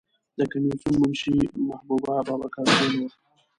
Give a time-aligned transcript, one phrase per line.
[0.37, 1.35] د کمیسیون منشی
[1.67, 3.09] محبوبه بابکر خیل وه.